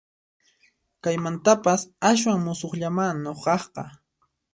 Kaymantapas 1.03 1.81
aswan 2.09 2.39
musuqllamá 2.45 3.07
nuqaqqa 3.23 3.83